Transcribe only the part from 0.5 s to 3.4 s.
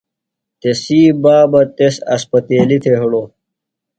تسی بابہ تس اسپتیلیۡ تھےۡ ہڑوۡ۔